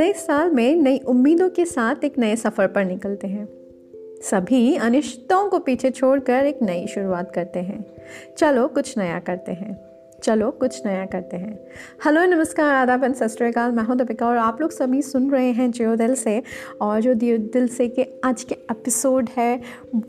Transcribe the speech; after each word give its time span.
नए 0.00 0.12
साल 0.12 0.50
में 0.50 0.76
नई 0.76 0.98
उम्मीदों 0.98 1.50
के 1.50 1.64
साथ 1.64 2.04
एक 2.04 2.18
नए 2.18 2.36
सफ़र 2.36 2.66
पर 2.66 2.84
निकलते 2.84 3.26
हैं। 3.26 3.48
सभी 4.22 4.76
अनिश्चितों 4.76 5.50
को 5.50 5.58
पीछे 5.58 5.90
छोड़कर 5.90 6.46
एक 6.46 6.58
नई 6.62 6.86
शुरुआत 6.86 7.32
करते 7.34 7.58
हैं। 7.58 7.84
चलो 8.38 8.68
कुछ 8.68 8.98
नया 8.98 9.18
करते 9.18 9.52
हैं। 9.52 9.99
चलो, 10.24 10.50
कुछ 10.50 10.86
नया 10.86 11.06
करते 11.06 11.36
हैं। 11.36 11.58
हेलो, 12.04 12.24
नमस्कार, 12.24 12.74
आदाब 12.74 13.04
एंड 13.04 13.14
सस्काल 13.14 13.72
मैं 13.72 13.84
हूँ 13.84 13.96
दीपिका 13.96 14.26
और 14.26 14.36
आप 14.36 14.60
लोग 14.60 14.70
सभी 14.70 15.02
सुन 15.02 15.30
रहे 15.30 15.50
हैं 15.50 15.70
जियो 15.70 15.96
दिल 15.96 16.14
से। 16.14 16.42
और 16.80 17.00
जो 17.00 17.14
दिल 17.14 17.68
से 17.68 17.88
के 17.88 18.06
आज 18.24 18.42
के 18.42 18.54
एपिसोड 18.54 19.28
है, 19.36 19.60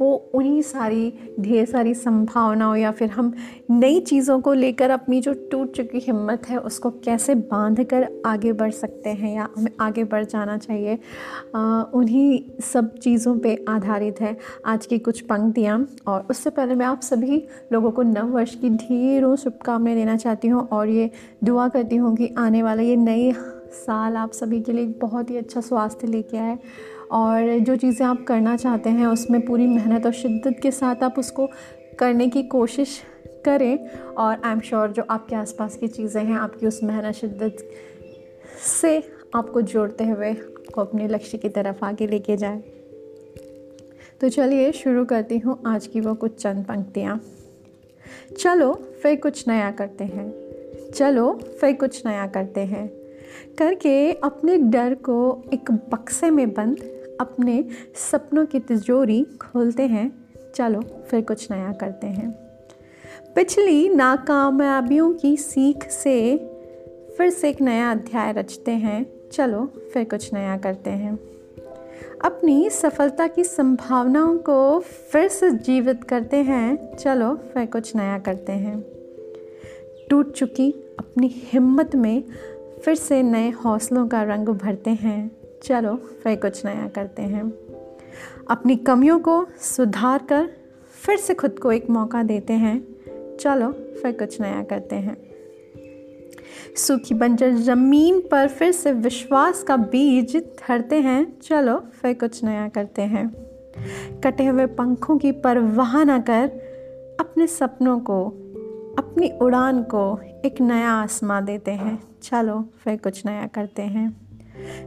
वो 0.00 0.30
उन्हीं 0.34 0.62
सारी, 0.62 1.12
ढेर 1.40 1.66
सारी 1.66 1.94
संभावनाओं 1.94 2.76
या 2.76 2.90
फिर 2.90 3.08
हम 3.08 3.32
नई 3.70 4.00
चीज़ों 4.00 4.40
को 4.40 4.52
लेकर 4.52 4.90
अपनी 4.90 5.20
जो 5.20 5.34
टूट 5.50 5.72
चुकी 5.72 5.98
हिम्मत 5.98 6.48
है, 6.48 6.56
उसको 6.58 6.90
कैसे 6.90 7.34
बाँध 7.34 7.84
कर 7.84 8.08
आगे 8.26 8.52
बढ़ 8.52 8.70
सकते 8.70 9.10
हैं 9.10 9.34
या 9.36 9.48
हमें 9.56 9.72
आगे 9.80 10.04
बढ़ 10.04 10.24
जाना 10.24 10.56
चाहिए 10.58 10.98
उन्हीं 11.94 12.60
सब 12.60 12.94
चीज़ों 12.98 13.36
पर 13.38 13.64
आधारित 13.68 14.20
है 14.20 14.36
आज 14.66 14.86
की 14.86 14.98
कुछ 14.98 15.20
पंक्तियाँ। 15.20 15.86
और 16.06 16.26
उससे 16.30 16.50
पहले 16.50 16.74
मैं 16.74 16.86
आप 16.86 17.00
सभी 17.02 17.44
लोगों 17.72 17.90
को 17.90 18.02
नव 18.02 18.26
वर्ष 18.26 18.54
की 18.54 18.70
ढेरों 18.70 19.36
शुभकामनाएँ 19.36 19.95
देना 19.96 20.16
चाहती 20.16 20.48
हूँ 20.48 20.66
और 20.68 20.88
ये 20.88 21.10
दुआ 21.44 21.68
करती 21.68 21.96
हूँ 21.96 22.16
कि 22.16 22.34
आने 22.38 22.62
वाला 22.62 22.82
ये 22.82 22.96
नए 22.98 23.32
साल 23.76 24.16
आप 24.16 24.32
सभी 24.32 24.60
के 24.60 24.72
लिए 24.72 24.86
बहुत 25.00 25.30
ही 25.30 25.36
अच्छा 25.36 25.60
स्वास्थ्य 25.60 26.06
लेके 26.06 26.38
आए। 26.38 26.58
और 27.12 27.58
जो 27.60 27.76
चीज़ें 27.76 28.06
आप 28.06 28.24
करना 28.24 28.56
चाहते 28.56 28.90
हैं, 28.90 29.06
उसमें 29.06 29.40
पूरी 29.46 29.66
मेहनत 29.66 30.06
और 30.06 30.12
शिद्दत 30.12 30.58
के 30.62 30.70
साथ 30.70 31.02
आप 31.02 31.18
उसको 31.18 31.48
करने 31.98 32.28
की 32.28 32.42
कोशिश 32.44 33.00
करें 33.44 33.88
और 33.88 34.40
आई 34.44 34.52
एम 34.52 34.60
श्योर 34.60 34.92
जो 34.92 35.02
आपके 35.10 35.36
आसपास 35.36 35.76
की 35.76 35.88
चीज़ें 35.88 36.22
हैं, 36.24 36.36
आपकी 36.36 36.66
उस 36.66 36.82
मेहनत 36.82 37.14
शिद्दत 37.14 37.56
से 38.66 38.98
आपको 39.34 39.60
जोड़ते 39.62 40.04
हुए 40.04 40.30
आपको 40.30 40.80
अपने 40.80 41.08
लक्ष्य 41.08 41.38
की 41.38 41.48
तरफ़ 41.48 41.84
आगे 41.84 42.06
लेके 42.06 42.36
जाए। 42.36 42.62
तो 44.20 44.28
चलिए 44.28 44.72
शुरू 44.72 45.04
करती 45.04 45.38
हूँ 45.38 45.58
आज 45.66 45.86
की 45.86 46.00
वो 46.00 46.14
कुछ 46.14 46.42
चंद 46.42 46.64
पंक्तियाँ। 46.64 47.20
चलो 48.38 48.74
फिर 48.74 49.16
कुछ 49.16 49.48
नया 49.48 49.70
करते 49.70 50.04
हैं। 50.04 50.34
चलो 50.94 51.32
फिर 51.60 51.74
कुछ 51.74 52.06
नया 52.06 52.26
करते 52.26 52.60
हैं। 52.60 52.88
करके 53.58 54.12
अपने 54.12 54.56
डर 54.56 54.94
को 54.94 55.42
एक 55.54 55.70
बक्से 55.70 56.30
में 56.30 56.54
बंद, 56.54 56.78
अपने 57.20 57.64
सपनों 57.94 58.46
की 58.46 58.60
तिजोरी 58.60 59.24
खोलते 59.24 59.82
हैं। 59.82 60.24
चलो 60.54 60.80
फिर 60.80 61.20
कुछ 61.20 61.50
नया 61.50 61.72
करते 61.72 62.06
हैं। 62.06 62.30
पिछली 63.34 63.88
नाकामयाबियों 63.88 65.12
की 65.12 65.36
सीख 65.36 65.90
से 65.90 66.36
फिर 67.16 67.30
से 67.30 67.48
एक 67.48 67.60
नया 67.60 67.90
अध्याय 67.90 68.32
रचते 68.32 68.70
हैं। 68.70 69.06
चलो 69.32 69.66
फिर 69.66 70.04
कुछ 70.04 70.34
नया 70.34 70.56
करते 70.56 70.90
हैं। 70.90 71.18
अपनी 72.24 72.70
सफलता 72.70 73.26
की 73.26 73.44
संभावनाओं 73.44 74.38
को 74.38 74.78
फिर 74.80 75.28
से 75.28 75.50
जीवित 75.50 76.04
करते 76.04 76.36
हैं। 76.36 76.96
चलो, 76.96 77.36
फिर 77.36 77.66
कुछ 77.66 77.96
नया 77.96 78.18
करते 78.18 78.52
हैं। 78.52 78.84
टूट 80.10 80.32
चुकी 80.32 80.70
अपनी 80.98 81.30
हिम्मत 81.34 81.94
में 81.94 82.24
फिर 82.84 82.94
से 82.94 83.22
नए 83.22 83.50
हौसलों 83.50 84.08
का 84.08 84.22
रंग 84.22 84.48
भरते 84.48 84.90
हैं। 84.90 85.30
चलो, 85.62 85.96
फिर 85.96 86.36
कुछ 86.36 86.64
नया 86.64 86.88
करते 86.88 87.22
हैं। 87.22 87.52
अपनी 88.50 88.76
कमियों 88.76 89.18
को 89.18 89.46
सुधार 89.60 90.26
कर 90.28 90.48
फिर 91.06 91.16
से 91.16 91.34
खुद 91.34 91.58
को 91.58 91.72
एक 91.72 91.90
मौका 91.90 92.22
देते 92.22 92.52
हैं। 92.52 92.84
चलो, 93.36 93.72
फिर 93.72 94.12
कुछ 94.12 94.40
नया 94.40 94.62
करते 94.62 94.96
हैं। 94.96 95.25
सूखी 96.74 97.14
बंजर 97.14 97.50
ज़मीन 97.50 98.22
पर 98.30 98.48
फिर 98.48 98.72
से 98.72 98.92
विश्वास 98.92 99.62
का 99.62 99.76
बीज 99.76 100.36
धरते 100.36 100.96
हैं। 100.96 101.40
चलो, 101.42 101.78
फिर 101.78 102.14
कुछ 102.14 102.44
नया 102.44 102.68
करते 102.68 103.02
हैं। 103.02 103.46
कटे 104.24 104.46
हुए 104.46 104.66
पंखों 104.66 105.18
की 105.18 105.32
परवाह 105.32 106.04
न 106.04 106.20
कर, 106.20 106.44
अपने 107.20 107.46
सपनों 107.46 108.00
को, 108.00 108.26
अपनी 108.98 109.32
उड़ान 109.42 109.82
को 109.82 110.20
एक 110.44 110.60
नया 110.60 110.90
आसमां 110.90 111.44
देते 111.44 111.70
हैं। 111.70 112.02
चलो, 112.22 112.64
फिर 112.84 112.96
कुछ 112.96 113.26
नया 113.26 113.46
करते 113.46 113.82
हैं। 113.82 114.16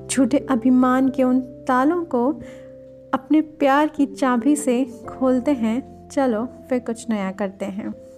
झूठे 0.08 0.38
अभिमान 0.38 1.10
के 1.10 1.24
उन 1.24 1.40
तालों 1.40 2.04
को 2.04 2.42
अपने 3.14 3.42
प्यार 3.42 3.88
की 3.88 4.06
चाबी 4.06 4.56
से 4.56 4.86
खोलते 4.86 5.52
हैं। 5.52 6.10
चलो, 6.10 6.46
फिर 6.70 6.80
कुछ 6.80 7.10
नया 7.10 7.32
करते 7.32 7.66
हैं। 7.66 8.09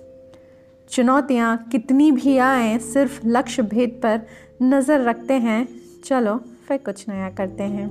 चुनौतियाँ 0.91 1.57
कितनी 1.57 2.11
भी 2.11 2.37
आए, 2.37 2.77
सिर्फ़ 2.77 3.27
लक्ष्य 3.27 3.61
भेद 3.61 3.99
पर 4.03 4.21
नज़र 4.61 5.01
रखते 5.01 5.33
हैं। 5.33 5.67
चलो, 6.05 6.37
फिर 6.37 6.77
कुछ 6.77 7.09
नया 7.09 7.29
करते 7.29 7.63
हैं। 7.63 7.87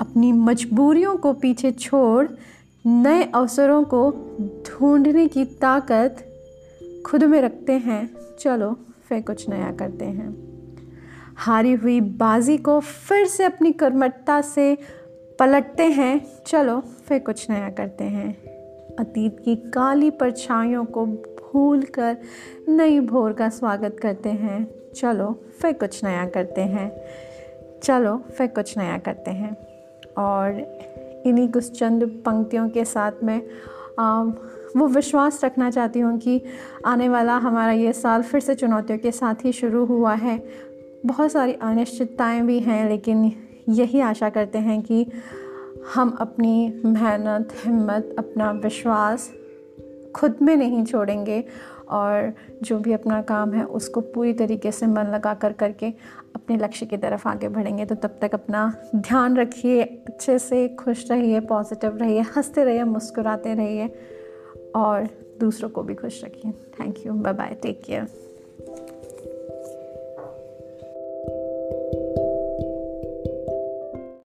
अपनी 0.00 0.32
मजबूरियों 0.32 1.16
को 1.16 1.32
पीछे 1.32 1.72
छोड़, 1.72 2.28
नए 2.86 3.24
अवसरों 3.24 3.84
को 3.84 4.10
ढूँढने 4.40 5.26
की 5.26 5.44
ताकत 5.44 6.16
खुद 7.06 7.24
में 7.24 7.40
रखते 7.40 7.72
हैं। 7.72 8.10
चलो, 8.40 8.76
फिर 9.08 9.22
कुछ 9.22 9.48
नया 9.48 9.72
करते 9.72 10.04
हैं। 10.04 10.36
हारी 11.36 11.72
हुई 11.72 12.00
बाजी 12.00 12.58
को 12.58 12.80
फिर 12.80 13.26
से 13.26 13.44
अपनी 13.44 13.72
कर्मठता 13.72 14.40
से 14.40 14.78
पलटते 15.38 15.82
हैं। 15.82 16.26
चलो, 16.46 16.80
फिर 16.80 17.18
कुछ 17.18 17.50
नया 17.50 17.70
करते 17.70 18.04
हैं। 18.04 18.34
अतीत 18.96 19.36
की 19.44 19.56
काली 19.56 20.10
परछाइयों 20.10 20.84
को 20.84 21.06
भूल 21.52 21.82
कर 21.82 22.16
नई 22.68 23.00
भोर 23.00 23.32
का 23.32 23.48
स्वागत 23.48 23.96
करते 24.02 24.28
हैं। 24.28 24.74
चलो 24.94 25.44
फिर 25.60 25.72
कुछ 25.72 26.04
नया 26.04 26.26
करते 26.26 26.60
हैं। 26.60 27.04
चलो 27.82 28.16
फिर 28.16 28.46
कुछ 28.46 28.78
नया 28.78 28.98
करते 28.98 29.30
हैं। 29.30 29.56
और 30.18 30.52
इन्हीं 31.26 31.48
कुछ 31.48 31.78
चंद 31.78 32.04
पंक्तियों 32.04 32.68
के 32.68 32.84
साथ 32.84 33.12
में 33.24 33.42
आ, 33.98 34.22
वो 34.76 34.86
विश्वास 34.86 35.44
रखना 35.44 35.70
चाहती 35.70 36.00
हूँ 36.00 36.18
कि 36.18 36.42
आने 36.86 37.08
वाला 37.08 37.36
हमारा 37.36 37.72
ये 37.72 37.92
साल 37.92 38.22
फिर 38.22 38.40
से 38.40 38.54
चुनौतियों 38.54 38.98
के 38.98 39.10
साथ 39.10 39.34
ही 39.44 39.52
शुरू 39.52 39.84
हुआ 39.84 40.14
है। 40.14 40.48
बहुत 41.06 41.32
सारी 41.32 41.52
अनिश्चितताएँ 41.52 42.40
भी 42.40 42.58
हैं 42.60 42.88
लेकिन 42.88 43.32
यही 43.68 44.00
आशा 44.00 44.28
करते 44.30 44.58
हैं 44.58 44.82
कि 44.82 45.06
हम 45.94 46.16
अपनी 46.20 46.82
मेहनत 46.84 47.48
हिम्मत 47.64 48.16
अपना 48.18 48.50
विश्वास 48.50 49.32
खुद 50.14 50.36
में 50.42 50.56
नहीं 50.56 50.84
छोड़ेंगे 50.84 51.44
और 51.88 52.32
जो 52.62 52.78
भी 52.78 52.92
अपना 52.92 53.22
काम 53.22 53.52
है 53.52 53.64
उसको 53.64 54.00
पूरी 54.00 54.32
तरीके 54.32 54.72
से 54.72 54.86
मन 54.86 55.02
लगा 55.02 55.34
कर 55.34 55.52
करके 55.52 55.86
अपने 56.36 56.56
लक्ष्य 56.56 56.86
की 56.86 56.96
तरफ़ 56.96 57.28
आगे 57.28 57.48
बढ़ेंगे। 57.48 57.84
तो 57.84 57.94
तब 57.94 58.18
तक 58.20 58.34
अपना 58.34 58.74
ध्यान 58.96 59.36
रखिए, 59.36 59.82
अच्छे 59.82 60.38
से 60.38 60.68
खुश 60.68 61.10
रहिए 61.10 61.40
पॉजिटिव 61.40 61.96
रहिए, 61.96 62.20
हँसते 62.20 62.64
रहिए, 62.64 62.84
मुस्कुराते 62.84 63.54
रहिए 63.54 63.94
और 64.76 65.08
दूसरों 65.40 65.70
को 65.70 65.82
भी 65.82 65.94
खुश 65.94 66.24
रखिए। 66.24 66.52
Thank 66.52 67.06
you 67.06 67.12
bye 67.12 67.32
bye 67.32 67.56
take 67.62 67.82
care 67.84 68.31